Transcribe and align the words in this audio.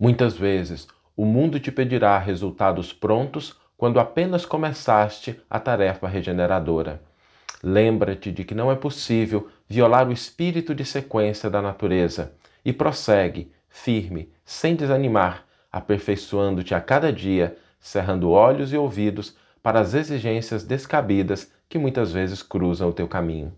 Muitas 0.00 0.36
vezes, 0.36 0.86
o 1.16 1.24
mundo 1.24 1.58
te 1.58 1.72
pedirá 1.72 2.16
resultados 2.18 2.92
prontos 2.92 3.58
quando 3.76 3.98
apenas 3.98 4.46
começaste 4.46 5.40
a 5.50 5.58
tarefa 5.58 6.06
regeneradora. 6.06 7.02
Lembra-te 7.60 8.30
de 8.30 8.44
que 8.44 8.54
não 8.54 8.70
é 8.70 8.76
possível 8.76 9.48
violar 9.68 10.08
o 10.08 10.12
espírito 10.12 10.72
de 10.72 10.84
sequência 10.84 11.50
da 11.50 11.60
natureza 11.60 12.32
e 12.64 12.72
prossegue, 12.72 13.50
firme, 13.68 14.32
sem 14.44 14.76
desanimar, 14.76 15.44
aperfeiçoando-te 15.72 16.76
a 16.76 16.80
cada 16.80 17.12
dia, 17.12 17.56
cerrando 17.80 18.30
olhos 18.30 18.72
e 18.72 18.76
ouvidos 18.76 19.36
para 19.60 19.80
as 19.80 19.94
exigências 19.94 20.62
descabidas 20.62 21.52
que 21.68 21.76
muitas 21.76 22.12
vezes 22.12 22.40
cruzam 22.40 22.90
o 22.90 22.92
teu 22.92 23.08
caminho. 23.08 23.52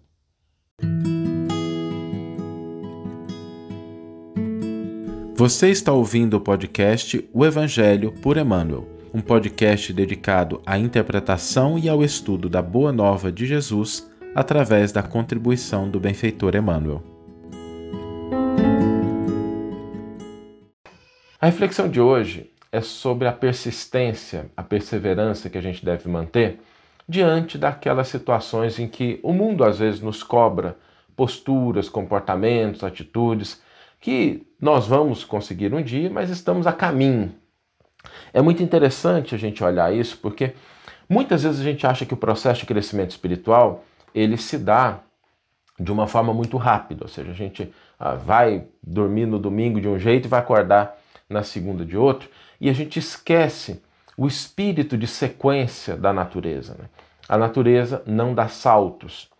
Você 5.41 5.70
está 5.70 5.91
ouvindo 5.91 6.36
o 6.36 6.41
podcast 6.41 7.27
O 7.32 7.46
Evangelho 7.46 8.12
por 8.12 8.36
Emmanuel, 8.36 8.86
um 9.14 9.22
podcast 9.22 9.90
dedicado 9.90 10.61
à 10.67 10.79
interpretação 10.79 11.79
e 11.79 11.89
ao 11.89 12.04
estudo 12.04 12.46
da 12.46 12.61
Boa 12.61 12.93
Nova 12.93 13.32
de 13.32 13.46
Jesus 13.46 14.07
através 14.34 14.93
da 14.93 15.03
contribuição 15.03 15.89
do 15.89 15.98
benfeitor 15.98 16.54
Emmanuel. 16.54 17.03
A 21.40 21.46
reflexão 21.46 21.89
de 21.89 22.03
hoje 22.03 22.50
é 22.70 22.82
sobre 22.82 23.26
a 23.26 23.32
persistência, 23.32 24.50
a 24.54 24.62
perseverança 24.62 25.48
que 25.48 25.57
a 25.57 25.62
gente 25.62 25.82
deve 25.82 26.07
manter 26.07 26.61
diante 27.09 27.57
daquelas 27.57 28.09
situações 28.09 28.79
em 28.79 28.86
que 28.86 29.18
o 29.22 29.32
mundo 29.32 29.64
às 29.64 29.79
vezes 29.79 30.03
nos 30.03 30.22
cobra 30.22 30.76
posturas, 31.17 31.89
comportamentos, 31.89 32.84
atitudes 32.84 33.59
que 34.00 34.47
nós 34.61 34.86
vamos 34.86 35.25
conseguir 35.25 35.72
um 35.75 35.83
dia, 35.83 36.11
mas 36.11 36.31
estamos 36.31 36.67
a 36.67 36.72
caminho. 36.72 37.34
É 38.33 38.41
muito 38.41 38.62
interessante 38.62 39.34
a 39.34 39.39
gente 39.39 39.62
olhar 39.62 39.95
isso 39.95 40.17
porque 40.19 40.55
muitas 41.09 41.43
vezes 41.43 41.61
a 41.61 41.65
gente 41.65 41.87
acha 41.87 42.06
que 42.06 42.15
o 42.15 42.17
processo 42.17 42.61
de 42.61 42.67
crescimento 42.67 43.11
espiritual 43.11 43.84
ele 44.15 44.37
se 44.37 44.56
dá 44.56 45.01
de 45.78 45.91
uma 45.91 46.06
forma 46.06 46.33
muito 46.33 46.56
rápida, 46.56 47.05
ou 47.05 47.09
seja, 47.09 47.31
a 47.31 47.34
gente 47.34 47.73
ah, 47.98 48.15
vai 48.15 48.67
dormir 48.83 49.27
no 49.27 49.39
domingo 49.39 49.81
de 49.81 49.89
um 49.89 49.98
jeito 49.98 50.27
e 50.27 50.28
vai 50.28 50.41
acordar 50.41 50.97
na 51.28 51.43
segunda 51.43 51.87
de 51.87 51.97
outro, 51.97 52.28
e 52.61 52.69
a 52.69 52.73
gente 52.73 52.98
esquece 52.98 53.83
o 54.17 54.27
espírito 54.27 54.98
de 54.98 55.06
sequência 55.06 55.97
da 55.97 56.12
natureza. 56.12 56.77
Né? 56.78 56.84
A 57.27 57.39
natureza 57.39 58.03
não 58.05 58.34
dá 58.34 58.48
saltos, 58.48 59.31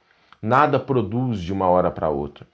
nada 0.41 0.78
produz 0.78 1.41
de 1.41 1.53
uma 1.53 1.69
hora 1.69 1.91
para 1.91 2.08
outra. 2.08 2.47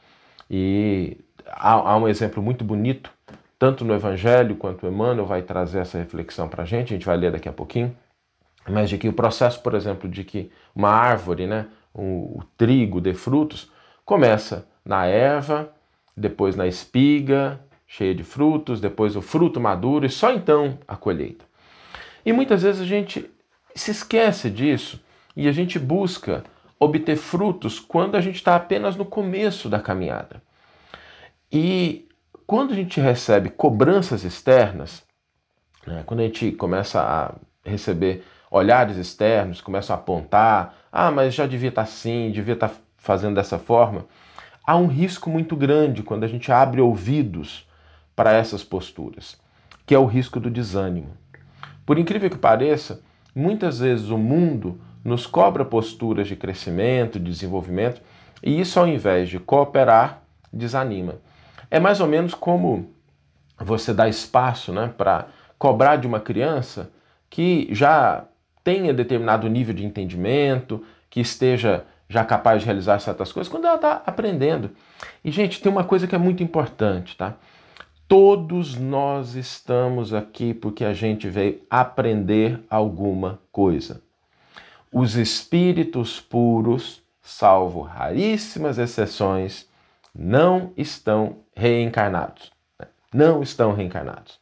E 0.50 1.18
há, 1.46 1.72
há, 1.72 1.96
um 1.96 2.08
exemplo 2.08 2.42
muito 2.42 2.64
bonito, 2.64 3.10
tanto 3.58 3.84
no 3.84 3.94
Evangelho 3.94 4.56
quanto 4.56 4.86
Emmanuel 4.86 5.26
vai 5.26 5.42
trazer 5.42 5.80
essa 5.80 5.98
reflexão 5.98 6.48
para 6.48 6.62
a 6.62 6.66
gente, 6.66 6.92
a 6.92 6.96
gente 6.96 7.06
vai 7.06 7.16
ler 7.16 7.32
daqui 7.32 7.48
a 7.48 7.52
pouquinho, 7.52 7.96
mas 8.68 8.90
de 8.90 8.98
que 8.98 9.08
o 9.08 9.12
processo, 9.12 9.62
por 9.62 9.74
exemplo, 9.74 10.08
de 10.08 10.24
que 10.24 10.50
uma 10.74 10.90
árvore, 10.90 11.46
né, 11.46 11.66
o, 11.94 12.38
o 12.38 12.42
trigo 12.56 13.00
dê 13.00 13.14
frutos, 13.14 13.70
começa 14.04 14.66
na 14.84 15.06
erva, 15.06 15.72
depois 16.16 16.56
na 16.56 16.66
espiga, 16.66 17.60
cheia 17.86 18.14
de 18.14 18.24
frutos, 18.24 18.80
depois 18.80 19.16
o 19.16 19.22
fruto 19.22 19.60
maduro 19.60 20.04
e 20.04 20.10
só 20.10 20.32
então 20.32 20.78
a 20.86 20.96
colheita. 20.96 21.44
E 22.24 22.32
muitas 22.32 22.62
vezes 22.62 22.82
a 22.82 22.86
gente 22.86 23.30
se 23.74 23.90
esquece 23.90 24.50
disso 24.50 25.00
e 25.36 25.46
a 25.48 25.52
gente 25.52 25.78
busca 25.78 26.42
obter 26.78 27.16
frutos 27.16 27.78
quando 27.78 28.16
a 28.16 28.20
gente 28.20 28.36
está 28.36 28.56
apenas 28.56 28.96
no 28.96 29.04
começo 29.04 29.68
da 29.68 29.78
caminhada. 29.78 30.42
E 31.50 32.08
quando 32.46 32.72
a 32.72 32.76
gente 32.76 33.00
recebe 33.00 33.50
cobranças 33.50 34.24
externas, 34.24 35.02
né, 35.86 36.02
quando 36.06 36.20
a 36.20 36.24
gente 36.24 36.52
começa 36.52 37.00
a 37.00 37.34
receber 37.68 38.24
olhares 38.50 38.96
externos, 38.96 39.60
começam 39.60 39.94
a 39.94 39.98
apontar, 39.98 40.74
ah, 40.90 41.10
mas 41.10 41.34
já 41.34 41.46
devia 41.46 41.68
estar 41.68 41.82
tá 41.82 41.88
assim, 41.88 42.30
devia 42.30 42.54
estar 42.54 42.68
tá 42.68 42.74
fazendo 42.96 43.34
dessa 43.34 43.58
forma, 43.58 44.06
há 44.66 44.76
um 44.76 44.86
risco 44.86 45.28
muito 45.28 45.56
grande 45.56 46.02
quando 46.02 46.24
a 46.24 46.28
gente 46.28 46.50
abre 46.50 46.80
ouvidos 46.80 47.68
para 48.14 48.32
essas 48.32 48.64
posturas, 48.64 49.38
que 49.84 49.94
é 49.94 49.98
o 49.98 50.06
risco 50.06 50.40
do 50.40 50.50
desânimo. 50.50 51.10
Por 51.84 51.98
incrível 51.98 52.30
que 52.30 52.38
pareça, 52.38 53.02
muitas 53.34 53.78
vezes 53.78 54.08
o 54.08 54.18
mundo 54.18 54.80
nos 55.04 55.26
cobra 55.26 55.64
posturas 55.64 56.26
de 56.26 56.34
crescimento, 56.34 57.20
de 57.20 57.30
desenvolvimento, 57.30 58.00
e 58.42 58.60
isso 58.60 58.80
ao 58.80 58.88
invés 58.88 59.28
de 59.28 59.38
cooperar, 59.38 60.22
desanima. 60.52 61.16
É 61.70 61.80
mais 61.80 62.00
ou 62.00 62.06
menos 62.06 62.34
como 62.34 62.90
você 63.58 63.92
dá 63.92 64.08
espaço 64.08 64.72
né, 64.72 64.92
para 64.96 65.26
cobrar 65.58 65.96
de 65.96 66.06
uma 66.06 66.20
criança 66.20 66.90
que 67.28 67.68
já 67.70 68.24
tenha 68.62 68.92
determinado 68.92 69.48
nível 69.48 69.74
de 69.74 69.84
entendimento, 69.84 70.84
que 71.08 71.20
esteja 71.20 71.84
já 72.08 72.24
capaz 72.24 72.60
de 72.60 72.66
realizar 72.66 72.98
certas 73.00 73.32
coisas, 73.32 73.50
quando 73.50 73.66
ela 73.66 73.76
está 73.76 74.02
aprendendo. 74.06 74.70
E, 75.24 75.30
gente, 75.30 75.60
tem 75.60 75.70
uma 75.70 75.84
coisa 75.84 76.06
que 76.06 76.14
é 76.14 76.18
muito 76.18 76.42
importante, 76.42 77.16
tá? 77.16 77.34
Todos 78.08 78.76
nós 78.76 79.34
estamos 79.34 80.14
aqui 80.14 80.54
porque 80.54 80.84
a 80.84 80.92
gente 80.92 81.28
veio 81.28 81.60
aprender 81.68 82.60
alguma 82.70 83.40
coisa. 83.50 84.00
Os 84.92 85.16
espíritos 85.16 86.20
puros, 86.20 87.02
salvo 87.20 87.80
raríssimas 87.80 88.78
exceções, 88.78 89.68
não 90.16 90.72
estão 90.76 91.38
reencarnados. 91.54 92.50
Né? 92.78 92.86
Não 93.12 93.42
estão 93.42 93.74
reencarnados. 93.74 94.38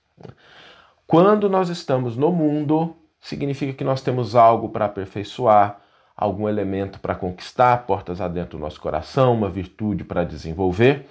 Quando 1.07 1.49
nós 1.49 1.69
estamos 1.69 2.17
no 2.17 2.31
mundo, 2.31 2.97
significa 3.21 3.73
que 3.73 3.85
nós 3.85 4.01
temos 4.01 4.35
algo 4.35 4.69
para 4.69 4.87
aperfeiçoar, 4.87 5.81
algum 6.17 6.49
elemento 6.49 7.01
para 7.01 7.15
conquistar, 7.15 7.87
portas 7.87 8.21
adentro 8.21 8.57
do 8.57 8.63
nosso 8.63 8.81
coração, 8.81 9.35
uma 9.35 9.51
virtude 9.51 10.05
para 10.05 10.25
desenvolver. 10.25 11.07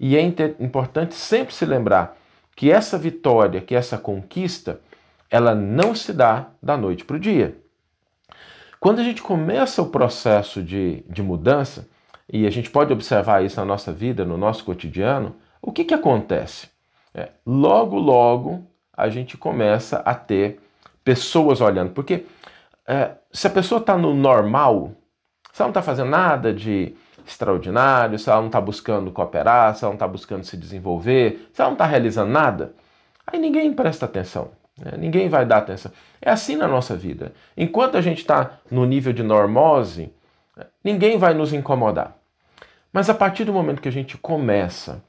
E 0.00 0.16
é 0.16 0.22
importante 0.22 1.14
sempre 1.14 1.54
se 1.54 1.66
lembrar 1.66 2.16
que 2.56 2.70
essa 2.70 2.98
vitória, 2.98 3.60
que 3.60 3.74
essa 3.74 3.98
conquista, 3.98 4.80
ela 5.30 5.54
não 5.54 5.94
se 5.94 6.12
dá 6.12 6.46
da 6.62 6.76
noite 6.76 7.04
para 7.04 7.16
o 7.16 7.20
dia. 7.20 7.56
Quando 8.80 9.00
a 9.00 9.04
gente 9.04 9.22
começa 9.22 9.82
o 9.82 9.90
processo 9.90 10.62
de, 10.62 11.04
de 11.08 11.22
mudança, 11.22 11.88
e 12.30 12.46
a 12.46 12.50
gente 12.50 12.70
pode 12.70 12.92
observar 12.92 13.44
isso 13.44 13.58
na 13.58 13.64
nossa 13.64 13.92
vida, 13.92 14.24
no 14.24 14.36
nosso 14.36 14.64
cotidiano, 14.64 15.34
o 15.62 15.72
que, 15.72 15.84
que 15.84 15.94
acontece? 15.94 16.68
É, 17.14 17.30
logo, 17.46 17.98
logo, 17.98 18.66
a 18.92 19.08
gente 19.08 19.36
começa 19.36 19.98
a 19.98 20.14
ter 20.14 20.60
pessoas 21.02 21.60
olhando. 21.60 21.92
Porque 21.92 22.26
é, 22.86 23.12
se 23.32 23.46
a 23.46 23.50
pessoa 23.50 23.80
está 23.80 23.96
no 23.96 24.14
normal, 24.14 24.92
se 25.52 25.62
ela 25.62 25.68
não 25.68 25.70
está 25.70 25.82
fazendo 25.82 26.10
nada 26.10 26.52
de 26.52 26.94
extraordinário, 27.26 28.18
se 28.18 28.28
ela 28.28 28.40
não 28.40 28.48
está 28.48 28.60
buscando 28.60 29.10
cooperar, 29.10 29.74
se 29.74 29.84
ela 29.84 29.92
não 29.92 29.96
está 29.96 30.08
buscando 30.08 30.44
se 30.44 30.56
desenvolver, 30.56 31.48
se 31.52 31.60
ela 31.60 31.70
não 31.70 31.74
está 31.76 31.86
realizando 31.86 32.30
nada, 32.30 32.74
aí 33.26 33.38
ninguém 33.38 33.72
presta 33.72 34.04
atenção. 34.04 34.50
Né? 34.78 34.92
Ninguém 34.98 35.28
vai 35.28 35.46
dar 35.46 35.58
atenção. 35.58 35.90
É 36.20 36.30
assim 36.30 36.56
na 36.56 36.68
nossa 36.68 36.94
vida. 36.94 37.32
Enquanto 37.56 37.96
a 37.96 38.00
gente 38.00 38.18
está 38.18 38.58
no 38.70 38.84
nível 38.84 39.12
de 39.12 39.22
normose, 39.22 40.12
ninguém 40.84 41.18
vai 41.18 41.34
nos 41.34 41.52
incomodar. 41.52 42.17
Mas 42.92 43.10
a 43.10 43.14
partir 43.14 43.44
do 43.44 43.52
momento 43.52 43.82
que 43.82 43.88
a 43.88 43.92
gente 43.92 44.16
começa 44.16 45.02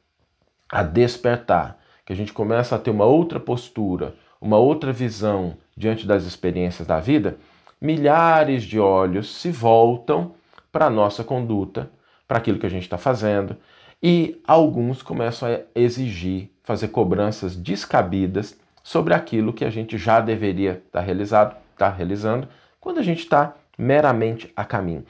a 0.70 0.84
despertar, 0.84 1.80
que 2.06 2.14
a 2.14 2.16
gente 2.16 2.34
começa 2.34 2.76
a 2.76 2.80
ter 2.80 2.92
uma 2.92 3.06
outra 3.06 3.40
postura, 3.40 4.16
uma 4.42 4.58
outra 4.58 4.92
visão 4.92 5.58
diante 5.76 6.06
das 6.06 6.24
experiências 6.24 6.88
da 6.88 7.00
vida, 7.00 7.38
milhares 7.80 8.64
de 8.64 8.80
olhos 8.80 9.34
se 9.36 9.52
voltam 9.52 10.34
para 10.72 10.86
a 10.86 10.90
nossa 10.90 11.24
conduta, 11.24 11.90
para 12.28 12.38
aquilo 12.38 12.60
que 12.60 12.66
a 12.66 12.70
gente 12.70 12.84
está 12.84 12.98
fazendo, 12.98 13.56
e 14.02 14.42
alguns 14.46 15.02
começam 15.02 15.50
a 15.50 15.60
exigir, 15.74 16.52
fazer 16.64 16.90
cobranças 16.90 17.56
descabidas 17.56 18.58
sobre 18.84 19.14
aquilo 19.14 19.54
que 19.54 19.66
a 19.66 19.70
gente 19.70 19.98
já 19.98 20.20
deveria 20.20 20.72
estar 20.72 21.00
tá 21.00 21.02
realizado, 21.02 21.56
tá 21.78 21.90
realizando, 21.90 22.48
quando 22.80 23.00
a 23.00 23.04
gente 23.04 23.20
está 23.20 23.56
meramente 23.78 24.52
a 24.56 24.64
caminho. 24.64 25.06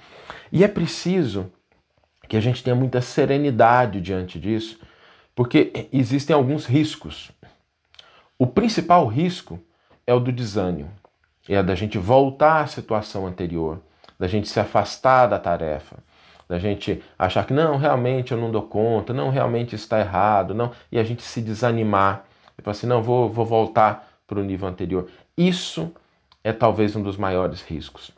E 0.51 0.63
é 0.63 0.67
preciso 0.67 1.51
que 2.29 2.37
a 2.37 2.39
gente 2.39 2.63
tenha 2.63 2.75
muita 2.75 3.01
serenidade 3.01 3.99
diante 3.99 4.39
disso, 4.39 4.79
porque 5.35 5.89
existem 5.91 6.35
alguns 6.35 6.65
riscos. 6.65 7.31
O 8.37 8.45
principal 8.45 9.07
risco 9.07 9.59
é 10.05 10.13
o 10.13 10.19
do 10.19 10.31
desânimo, 10.31 10.91
é 11.47 11.61
da 11.63 11.73
gente 11.73 11.97
voltar 11.97 12.61
à 12.61 12.67
situação 12.67 13.25
anterior, 13.25 13.81
da 14.17 14.27
gente 14.27 14.47
se 14.47 14.59
afastar 14.59 15.25
da 15.25 15.39
tarefa, 15.39 15.97
da 16.47 16.59
gente 16.59 17.03
achar 17.17 17.45
que 17.45 17.53
não, 17.53 17.77
realmente 17.77 18.31
eu 18.31 18.37
não 18.37 18.51
dou 18.51 18.63
conta, 18.63 19.11
não, 19.11 19.29
realmente 19.29 19.75
está 19.75 19.99
errado, 19.99 20.53
não, 20.53 20.71
e 20.91 20.99
a 20.99 21.03
gente 21.03 21.23
se 21.23 21.41
desanimar, 21.41 22.25
e 22.57 22.61
falar 22.61 22.71
assim, 22.71 22.87
não, 22.87 23.01
vou, 23.01 23.29
vou 23.29 23.45
voltar 23.45 24.07
para 24.27 24.39
o 24.39 24.43
nível 24.43 24.67
anterior. 24.67 25.09
Isso 25.35 25.91
é 26.43 26.53
talvez 26.53 26.95
um 26.95 27.01
dos 27.01 27.17
maiores 27.17 27.61
riscos. 27.61 28.11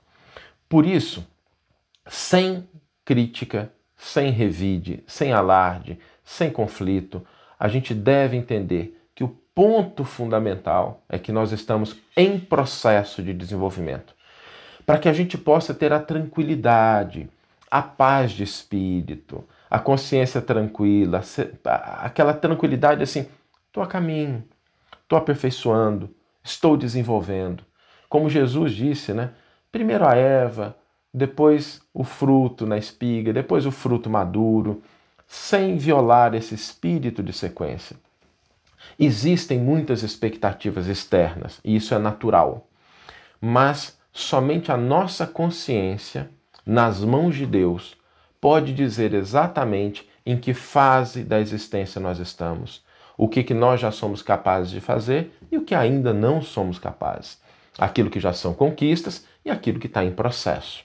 Por 0.67 0.85
isso, 0.85 1.25
sem 2.07 2.67
crítica, 3.05 3.71
sem 4.01 4.31
revide, 4.31 5.03
sem 5.05 5.31
alarde, 5.31 5.99
sem 6.25 6.49
conflito, 6.49 7.23
a 7.59 7.67
gente 7.67 7.93
deve 7.93 8.35
entender 8.35 8.99
que 9.13 9.23
o 9.23 9.29
ponto 9.53 10.03
fundamental 10.03 11.03
é 11.07 11.19
que 11.19 11.31
nós 11.31 11.51
estamos 11.51 11.95
em 12.17 12.39
processo 12.39 13.21
de 13.21 13.31
desenvolvimento. 13.31 14.15
Para 14.87 14.97
que 14.97 15.07
a 15.07 15.13
gente 15.13 15.37
possa 15.37 15.71
ter 15.71 15.93
a 15.93 15.99
tranquilidade, 15.99 17.29
a 17.69 17.83
paz 17.83 18.31
de 18.31 18.41
espírito, 18.43 19.47
a 19.69 19.77
consciência 19.77 20.41
tranquila, 20.41 21.21
aquela 21.99 22.33
tranquilidade 22.33 23.03
assim, 23.03 23.27
estou 23.67 23.83
a 23.83 23.87
caminho, 23.87 24.43
estou 25.03 25.15
aperfeiçoando, 25.15 26.09
estou 26.43 26.75
desenvolvendo. 26.75 27.63
Como 28.09 28.31
Jesus 28.31 28.73
disse, 28.73 29.13
né? 29.13 29.29
Primeiro 29.71 30.07
a 30.07 30.15
erva, 30.15 30.75
depois 31.13 31.81
o 31.93 32.03
fruto 32.03 32.65
na 32.65 32.77
espiga, 32.77 33.33
depois 33.33 33.65
o 33.65 33.71
fruto 33.71 34.09
maduro, 34.09 34.81
sem 35.27 35.77
violar 35.77 36.33
esse 36.33 36.55
espírito 36.55 37.21
de 37.21 37.33
sequência. 37.33 37.95
Existem 38.97 39.59
muitas 39.59 40.03
expectativas 40.03 40.87
externas, 40.87 41.59
e 41.63 41.75
isso 41.75 41.93
é 41.93 41.99
natural. 41.99 42.67
Mas 43.39 43.97
somente 44.11 44.71
a 44.71 44.77
nossa 44.77 45.25
consciência, 45.25 46.29
nas 46.65 47.03
mãos 47.03 47.35
de 47.35 47.45
Deus, 47.45 47.95
pode 48.39 48.73
dizer 48.73 49.13
exatamente 49.13 50.07
em 50.25 50.37
que 50.37 50.53
fase 50.53 51.23
da 51.23 51.39
existência 51.39 51.99
nós 51.99 52.19
estamos, 52.19 52.83
o 53.17 53.27
que, 53.27 53.43
que 53.43 53.53
nós 53.53 53.79
já 53.79 53.91
somos 53.91 54.21
capazes 54.21 54.71
de 54.71 54.79
fazer 54.79 55.37
e 55.51 55.57
o 55.57 55.63
que 55.63 55.75
ainda 55.75 56.13
não 56.13 56.41
somos 56.41 56.79
capazes. 56.79 57.39
Aquilo 57.77 58.09
que 58.09 58.19
já 58.19 58.33
são 58.33 58.53
conquistas 58.53 59.25
e 59.45 59.49
aquilo 59.49 59.79
que 59.79 59.87
está 59.87 60.03
em 60.03 60.11
processo. 60.11 60.83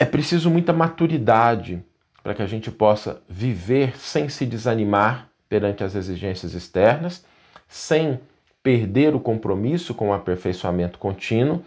É 0.00 0.06
preciso 0.06 0.50
muita 0.50 0.72
maturidade 0.72 1.84
para 2.22 2.34
que 2.34 2.40
a 2.40 2.46
gente 2.46 2.70
possa 2.70 3.20
viver 3.28 3.98
sem 3.98 4.30
se 4.30 4.46
desanimar 4.46 5.28
perante 5.46 5.84
as 5.84 5.94
exigências 5.94 6.54
externas, 6.54 7.22
sem 7.68 8.18
perder 8.62 9.14
o 9.14 9.20
compromisso 9.20 9.92
com 9.92 10.08
o 10.08 10.14
aperfeiçoamento 10.14 10.98
contínuo 10.98 11.62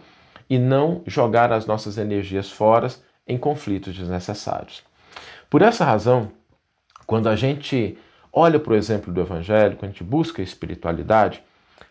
e 0.50 0.58
não 0.58 1.00
jogar 1.06 1.52
as 1.52 1.64
nossas 1.64 1.96
energias 1.96 2.50
fora 2.50 2.88
em 3.24 3.38
conflitos 3.38 3.94
desnecessários. 3.94 4.82
Por 5.48 5.62
essa 5.62 5.84
razão, 5.84 6.32
quando 7.06 7.28
a 7.28 7.36
gente 7.36 7.96
olha 8.32 8.58
para 8.58 8.72
o 8.72 8.76
exemplo 8.76 9.12
do 9.12 9.20
Evangelho, 9.20 9.76
quando 9.76 9.90
a 9.90 9.92
gente 9.92 10.02
busca 10.02 10.42
a 10.42 10.44
espiritualidade, 10.44 11.40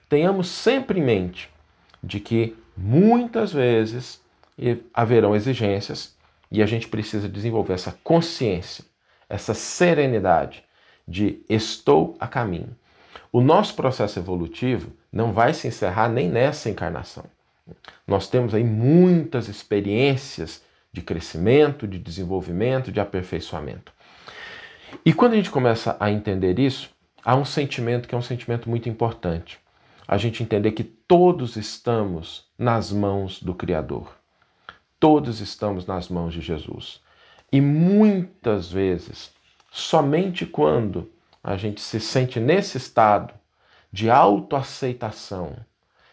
tenhamos 0.10 0.50
sempre 0.50 1.00
em 1.00 1.04
mente 1.04 1.50
de 2.04 2.20
que 2.20 2.54
muitas 2.76 3.54
vezes 3.54 4.22
haverão 4.94 5.34
exigências 5.34 6.13
e 6.54 6.62
a 6.62 6.68
gente 6.68 6.88
precisa 6.88 7.28
desenvolver 7.28 7.74
essa 7.74 7.98
consciência, 8.04 8.86
essa 9.28 9.56
serenidade 9.56 10.64
de 11.08 11.44
estou 11.50 12.16
a 12.20 12.28
caminho. 12.28 12.76
O 13.32 13.42
nosso 13.42 13.74
processo 13.74 14.20
evolutivo 14.20 14.94
não 15.12 15.34
vai 15.34 15.56
se 15.56 15.68
encerrar 15.68 16.10
nem 16.10 16.30
nessa 16.30 16.70
encarnação. 16.70 17.26
Nós 18.06 18.28
temos 18.30 18.54
aí 18.54 18.64
muitas 18.64 19.48
experiências 19.48 20.64
de 20.92 21.02
crescimento, 21.02 21.88
de 21.88 21.98
desenvolvimento, 21.98 22.92
de 22.92 23.00
aperfeiçoamento. 23.00 23.92
E 25.04 25.12
quando 25.12 25.34
a 25.34 25.38
gente 25.38 25.50
começa 25.50 25.98
a 26.00 26.12
entender 26.12 26.60
isso, 26.60 26.92
há 27.26 27.36
um 27.36 27.46
sentimento 27.46 28.08
que 28.08 28.14
é 28.14 28.18
um 28.18 28.22
sentimento 28.22 28.70
muito 28.70 28.88
importante. 28.88 29.60
A 30.08 30.18
gente 30.18 30.44
entender 30.44 30.74
que 30.74 30.84
todos 30.84 31.56
estamos 31.56 32.46
nas 32.60 32.92
mãos 32.92 33.42
do 33.42 33.56
Criador. 33.56 34.23
Todos 35.04 35.42
estamos 35.42 35.86
nas 35.86 36.08
mãos 36.08 36.34
de 36.34 36.40
Jesus. 36.40 37.02
E 37.52 37.60
muitas 37.60 38.72
vezes, 38.72 39.34
somente 39.70 40.46
quando 40.46 41.12
a 41.44 41.58
gente 41.58 41.82
se 41.82 42.00
sente 42.00 42.40
nesse 42.40 42.78
estado 42.78 43.34
de 43.92 44.10
autoaceitação, 44.10 45.58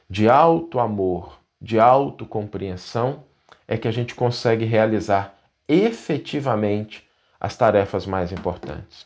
de 0.09 0.29
auto-amor, 0.29 1.39
de 1.63 1.79
autocompreensão, 1.79 3.23
é 3.69 3.79
que 3.79 3.87
a 3.87 3.93
gente 3.93 4.13
consegue 4.13 4.65
realizar 4.65 5.39
efetivamente 5.69 7.09
as 7.39 7.57
tarefas 7.57 8.07
mais 8.07 8.33
importantes. 8.33 9.05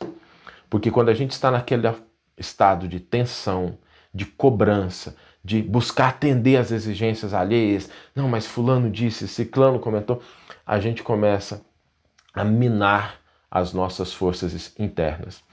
Porque 0.67 0.89
quando 0.89 1.09
a 1.09 1.13
gente 1.13 1.33
está 1.33 1.51
naquele 1.51 1.93
estado 2.35 2.87
de 2.87 2.99
tensão, 2.99 3.77
de 4.11 4.25
cobrança, 4.25 5.15
de 5.45 5.61
buscar 5.61 6.07
atender 6.07 6.57
às 6.57 6.71
exigências 6.71 7.31
alheias, 7.31 7.87
não, 8.15 8.27
mas 8.27 8.47
fulano 8.47 8.89
disse, 8.89 9.27
ciclano 9.27 9.79
comentou, 9.79 10.19
a 10.65 10.79
gente 10.79 11.03
começa 11.03 11.63
a 12.33 12.43
minar 12.43 13.19
as 13.49 13.71
nossas 13.71 14.11
forças 14.11 14.73
internas. 14.79 15.43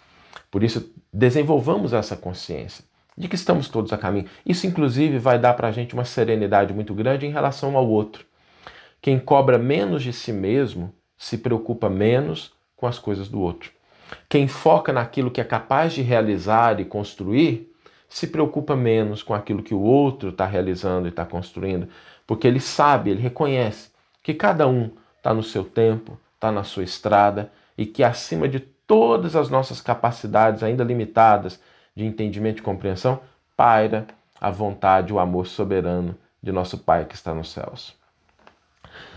Por 0.50 0.64
isso, 0.64 0.90
desenvolvamos 1.12 1.92
essa 1.92 2.16
consciência 2.16 2.82
de 3.18 3.28
que 3.28 3.34
estamos 3.34 3.68
todos 3.68 3.92
a 3.92 3.98
caminho. 3.98 4.24
Isso, 4.46 4.66
inclusive, 4.66 5.18
vai 5.18 5.38
dar 5.38 5.52
para 5.52 5.68
a 5.68 5.72
gente 5.72 5.92
uma 5.92 6.06
serenidade 6.06 6.72
muito 6.72 6.94
grande 6.94 7.26
em 7.26 7.30
relação 7.30 7.76
ao 7.76 7.86
outro. 7.86 8.24
Quem 9.02 9.18
cobra 9.18 9.58
menos 9.58 10.02
de 10.02 10.14
si 10.14 10.32
mesmo 10.32 10.90
se 11.18 11.36
preocupa 11.36 11.90
menos 11.90 12.54
com 12.74 12.86
as 12.86 12.98
coisas 12.98 13.28
do 13.28 13.38
outro. 13.38 13.70
Quem 14.26 14.48
foca 14.48 14.90
naquilo 14.90 15.30
que 15.30 15.40
é 15.40 15.44
capaz 15.44 15.92
de 15.92 16.00
realizar 16.00 16.80
e 16.80 16.84
construir 16.86 17.71
se 18.12 18.26
preocupa 18.26 18.76
menos 18.76 19.22
com 19.22 19.32
aquilo 19.32 19.62
que 19.62 19.72
o 19.72 19.80
outro 19.80 20.28
está 20.28 20.44
realizando 20.44 21.06
e 21.06 21.08
está 21.08 21.24
construindo, 21.24 21.88
porque 22.26 22.46
ele 22.46 22.60
sabe, 22.60 23.10
ele 23.10 23.22
reconhece 23.22 23.90
que 24.22 24.34
cada 24.34 24.68
um 24.68 24.90
está 25.16 25.32
no 25.32 25.42
seu 25.42 25.64
tempo, 25.64 26.20
está 26.34 26.52
na 26.52 26.62
sua 26.62 26.82
estrada 26.82 27.50
e 27.76 27.86
que 27.86 28.04
acima 28.04 28.46
de 28.46 28.60
todas 28.60 29.34
as 29.34 29.48
nossas 29.48 29.80
capacidades 29.80 30.62
ainda 30.62 30.84
limitadas 30.84 31.58
de 31.96 32.04
entendimento 32.04 32.58
e 32.58 32.62
compreensão, 32.62 33.18
paira 33.56 34.06
a 34.38 34.50
vontade, 34.50 35.10
o 35.10 35.18
amor 35.18 35.46
soberano 35.46 36.14
de 36.42 36.52
nosso 36.52 36.76
Pai 36.76 37.06
que 37.06 37.14
está 37.14 37.32
nos 37.32 37.50
céus. 37.50 37.96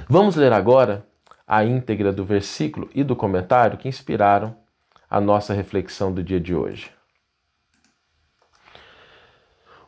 Vamos 0.08 0.38
ler 0.38 0.54
agora 0.54 1.06
a 1.46 1.66
íntegra 1.66 2.14
do 2.14 2.24
versículo 2.24 2.90
e 2.96 3.04
do 3.04 3.14
comentário 3.14 3.78
que 3.78 3.90
inspiraram 3.90 4.56
a 5.10 5.20
nossa 5.20 5.54
reflexão 5.54 6.14
do 6.14 6.24
dia 6.24 6.40
de 6.40 6.56
hoje. 6.56 6.95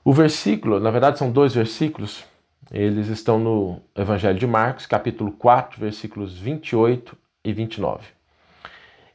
O 0.07 0.13
versículo, 0.13 0.79
na 0.79 0.89
verdade 0.89 1.19
são 1.19 1.29
dois 1.29 1.53
versículos, 1.53 2.23
eles 2.71 3.09
estão 3.09 3.37
no 3.37 3.81
Evangelho 3.93 4.39
de 4.39 4.47
Marcos, 4.47 4.85
capítulo 4.85 5.33
4, 5.33 5.77
versículos 5.77 6.39
28 6.39 7.13
e 7.43 7.51
29. 7.51 8.05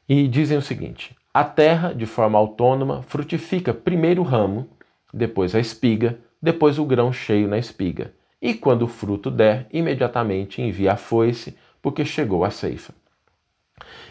E 0.07 0.29
dizem 0.29 0.59
o 0.59 0.61
seguinte: 0.61 1.17
a 1.33 1.45
terra, 1.45 1.95
de 1.95 2.05
forma 2.05 2.39
autônoma, 2.39 3.01
frutifica 3.05 3.73
primeiro 3.73 4.21
o 4.21 4.25
ramo, 4.27 4.69
depois 5.15 5.55
a 5.55 5.61
espiga, 5.61 6.19
depois 6.43 6.79
o 6.79 6.85
grão 6.85 7.11
cheio 7.11 7.49
na 7.49 7.57
espiga. 7.57 8.13
E 8.39 8.53
quando 8.53 8.83
o 8.83 8.87
fruto 8.89 9.31
der, 9.31 9.69
imediatamente 9.73 10.61
envia 10.61 10.93
a 10.93 10.97
foice, 10.97 11.57
porque 11.81 12.05
chegou 12.05 12.45
a 12.45 12.51
ceifa. 12.51 12.93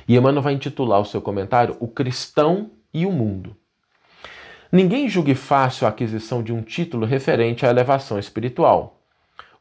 E 0.08 0.18
Emmanuel 0.18 0.42
vai 0.42 0.54
intitular 0.54 1.00
o 1.00 1.06
seu 1.06 1.22
comentário 1.22 1.78
O 1.80 1.88
Cristão 1.88 2.72
e 2.92 3.06
o 3.06 3.12
Mundo. 3.12 3.56
Ninguém 4.72 5.10
julgue 5.10 5.36
fácil 5.36 5.86
a 5.86 5.90
aquisição 5.90 6.42
de 6.42 6.54
um 6.54 6.62
título 6.62 7.06
referente 7.06 7.66
à 7.66 7.70
elevação 7.70 8.18
espiritual. 8.18 9.02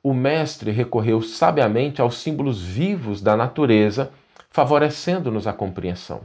O 0.03 0.15
mestre 0.15 0.71
recorreu 0.71 1.21
sabiamente 1.21 2.01
aos 2.01 2.19
símbolos 2.19 2.63
vivos 2.63 3.21
da 3.21 3.37
natureza, 3.37 4.13
favorecendo-nos 4.51 5.47
a 5.47 5.53
compreensão. 5.53 6.23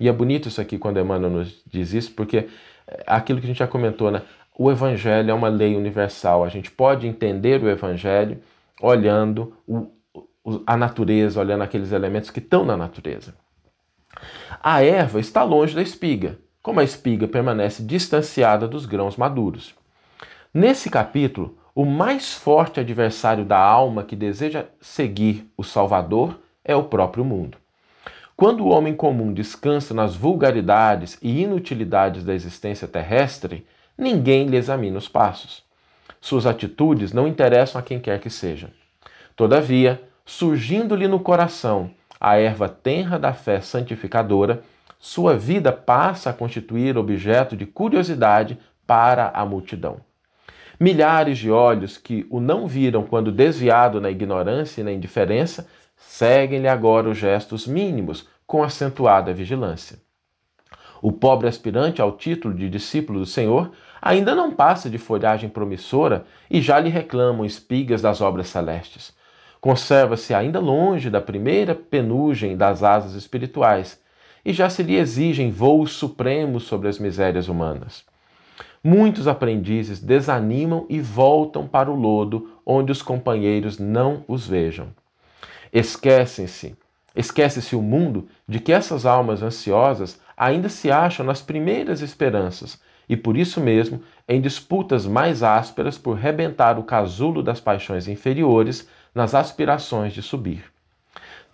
E 0.00 0.08
é 0.08 0.12
bonito 0.12 0.48
isso 0.48 0.60
aqui 0.60 0.76
quando 0.76 0.98
Emmanuel 0.98 1.30
nos 1.30 1.62
diz 1.64 1.92
isso, 1.92 2.12
porque 2.12 2.48
é 2.88 3.04
aquilo 3.06 3.38
que 3.38 3.46
a 3.46 3.48
gente 3.48 3.58
já 3.58 3.68
comentou, 3.68 4.10
né? 4.10 4.22
O 4.58 4.70
Evangelho 4.70 5.30
é 5.30 5.34
uma 5.34 5.48
lei 5.48 5.76
universal. 5.76 6.44
A 6.44 6.48
gente 6.48 6.70
pode 6.70 7.06
entender 7.06 7.62
o 7.62 7.68
Evangelho 7.68 8.40
olhando 8.82 9.56
o, 9.66 9.90
a 10.66 10.76
natureza, 10.76 11.40
olhando 11.40 11.62
aqueles 11.62 11.92
elementos 11.92 12.30
que 12.30 12.40
estão 12.40 12.64
na 12.64 12.76
natureza. 12.76 13.34
A 14.62 14.82
erva 14.82 15.20
está 15.20 15.42
longe 15.42 15.74
da 15.74 15.82
espiga, 15.82 16.38
como 16.64 16.80
a 16.80 16.82
espiga 16.82 17.28
permanece 17.28 17.82
distanciada 17.82 18.66
dos 18.66 18.86
grãos 18.86 19.18
maduros. 19.18 19.74
Nesse 20.52 20.88
capítulo, 20.88 21.58
o 21.74 21.84
mais 21.84 22.32
forte 22.32 22.80
adversário 22.80 23.44
da 23.44 23.58
alma 23.58 24.02
que 24.02 24.16
deseja 24.16 24.64
seguir 24.80 25.46
o 25.58 25.62
Salvador 25.62 26.40
é 26.64 26.74
o 26.74 26.84
próprio 26.84 27.22
mundo. 27.22 27.58
Quando 28.34 28.64
o 28.64 28.68
homem 28.68 28.94
comum 28.94 29.30
descansa 29.30 29.92
nas 29.92 30.16
vulgaridades 30.16 31.18
e 31.20 31.42
inutilidades 31.42 32.24
da 32.24 32.32
existência 32.32 32.88
terrestre, 32.88 33.66
ninguém 33.96 34.46
lhe 34.46 34.56
examina 34.56 34.96
os 34.96 35.06
passos. 35.06 35.62
Suas 36.18 36.46
atitudes 36.46 37.12
não 37.12 37.28
interessam 37.28 37.78
a 37.78 37.84
quem 37.84 38.00
quer 38.00 38.18
que 38.20 38.30
seja. 38.30 38.70
Todavia, 39.36 40.02
surgindo-lhe 40.24 41.08
no 41.08 41.20
coração 41.20 41.90
a 42.18 42.38
erva 42.38 42.70
tenra 42.70 43.18
da 43.18 43.34
fé 43.34 43.60
santificadora, 43.60 44.62
sua 45.06 45.36
vida 45.36 45.70
passa 45.70 46.30
a 46.30 46.32
constituir 46.32 46.96
objeto 46.96 47.54
de 47.54 47.66
curiosidade 47.66 48.58
para 48.86 49.28
a 49.34 49.44
multidão. 49.44 49.98
Milhares 50.80 51.36
de 51.36 51.50
olhos 51.50 51.98
que 51.98 52.26
o 52.30 52.40
não 52.40 52.66
viram 52.66 53.02
quando 53.02 53.30
desviado 53.30 54.00
na 54.00 54.10
ignorância 54.10 54.80
e 54.80 54.84
na 54.84 54.90
indiferença 54.90 55.68
Seguem-lhe 55.94 56.66
agora 56.66 57.10
os 57.10 57.18
gestos 57.18 57.66
mínimos, 57.66 58.26
com 58.46 58.62
acentuada 58.62 59.32
vigilância. 59.34 59.98
O 61.02 61.12
pobre 61.12 61.48
aspirante 61.48 62.00
ao 62.00 62.12
título 62.12 62.54
de 62.54 62.70
discípulo 62.70 63.20
do 63.20 63.26
Senhor 63.26 63.72
ainda 64.00 64.34
não 64.34 64.52
passa 64.52 64.88
de 64.88 64.96
folhagem 64.96 65.50
promissora 65.50 66.24
e 66.50 66.62
já 66.62 66.80
lhe 66.80 66.88
reclamam 66.88 67.44
espigas 67.44 68.00
das 68.00 68.22
obras 68.22 68.48
celestes. 68.48 69.14
Conserva-se 69.60 70.32
ainda 70.32 70.60
longe 70.60 71.10
da 71.10 71.20
primeira 71.20 71.74
penugem 71.74 72.56
das 72.56 72.82
asas 72.82 73.14
espirituais 73.14 74.02
e 74.44 74.52
já 74.52 74.68
se 74.68 74.82
lhe 74.82 74.96
exigem 74.96 75.50
voos 75.50 75.92
supremos 75.92 76.64
sobre 76.64 76.88
as 76.88 76.98
misérias 76.98 77.48
humanas. 77.48 78.04
Muitos 78.82 79.26
aprendizes 79.26 79.98
desanimam 79.98 80.84
e 80.90 81.00
voltam 81.00 81.66
para 81.66 81.90
o 81.90 81.94
lodo 81.94 82.50
onde 82.66 82.92
os 82.92 83.00
companheiros 83.00 83.78
não 83.78 84.22
os 84.28 84.46
vejam. 84.46 84.88
Esquecem-se, 85.72 86.76
esquece-se 87.16 87.74
o 87.74 87.80
mundo 87.80 88.28
de 88.46 88.60
que 88.60 88.72
essas 88.72 89.06
almas 89.06 89.42
ansiosas 89.42 90.20
ainda 90.36 90.68
se 90.68 90.90
acham 90.90 91.24
nas 91.24 91.40
primeiras 91.40 92.02
esperanças 92.02 92.78
e 93.08 93.16
por 93.16 93.36
isso 93.36 93.60
mesmo 93.60 94.02
em 94.28 94.40
disputas 94.40 95.06
mais 95.06 95.42
ásperas 95.42 95.96
por 95.96 96.16
rebentar 96.16 96.78
o 96.78 96.84
casulo 96.84 97.42
das 97.42 97.60
paixões 97.60 98.08
inferiores 98.08 98.88
nas 99.14 99.34
aspirações 99.34 100.12
de 100.12 100.22
subir. 100.22 100.73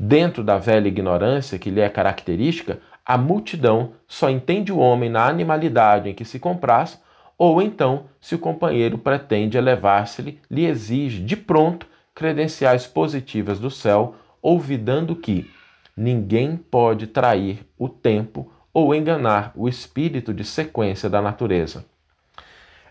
Dentro 0.02 0.42
da 0.42 0.56
velha 0.56 0.88
ignorância 0.88 1.58
que 1.58 1.68
lhe 1.68 1.78
é 1.78 1.86
característica, 1.86 2.80
a 3.04 3.18
multidão 3.18 3.92
só 4.08 4.30
entende 4.30 4.72
o 4.72 4.78
homem 4.78 5.10
na 5.10 5.26
animalidade 5.26 6.08
em 6.08 6.14
que 6.14 6.24
se 6.24 6.38
compraz, 6.38 6.98
ou 7.36 7.60
então, 7.60 8.06
se 8.18 8.34
o 8.34 8.38
companheiro 8.38 8.96
pretende 8.96 9.58
elevar-se-lhe, 9.58 10.40
lhe 10.50 10.64
exige 10.64 11.22
de 11.22 11.36
pronto 11.36 11.86
credenciais 12.14 12.86
positivas 12.86 13.60
do 13.60 13.70
céu, 13.70 14.14
olvidando 14.40 15.14
que 15.14 15.50
ninguém 15.94 16.56
pode 16.56 17.06
trair 17.06 17.66
o 17.76 17.86
tempo 17.86 18.50
ou 18.72 18.94
enganar 18.94 19.52
o 19.54 19.68
espírito 19.68 20.32
de 20.32 20.44
sequência 20.44 21.10
da 21.10 21.20
natureza. 21.20 21.84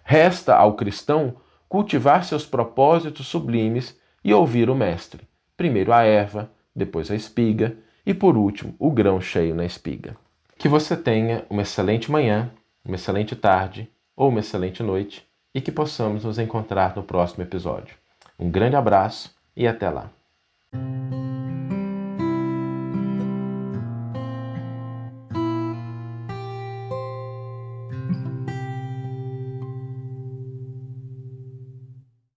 Resta 0.03 0.55
ao 0.55 0.75
cristão 0.75 1.37
cultivar 1.67 2.23
seus 2.23 2.45
propósitos 2.45 3.25
sublimes 3.25 3.99
e 4.23 4.31
ouvir 4.31 4.69
o 4.69 4.75
Mestre, 4.75 5.27
primeiro 5.57 5.91
a 5.91 6.03
erva, 6.03 6.51
depois 6.75 7.09
a 7.11 7.15
espiga 7.15 7.75
e 8.05 8.13
por 8.13 8.37
último 8.37 8.75
o 8.79 8.91
grão 8.91 9.19
cheio 9.19 9.55
na 9.55 9.65
espiga. 9.65 10.15
Que 10.57 10.67
você 10.67 10.95
tenha 10.95 11.45
uma 11.49 11.61
excelente 11.61 12.11
manhã, 12.11 12.51
uma 12.83 12.95
excelente 12.95 13.35
tarde 13.35 13.89
ou 14.15 14.29
uma 14.29 14.39
excelente 14.39 14.83
noite 14.83 15.25
e 15.53 15.61
que 15.61 15.71
possamos 15.71 16.25
nos 16.25 16.37
encontrar 16.37 16.95
no 16.95 17.03
próximo 17.03 17.43
episódio. 17.43 17.95
Um 18.37 18.49
grande 18.49 18.75
abraço 18.75 19.35
e 19.55 19.67
até 19.67 19.89
lá! 19.89 20.09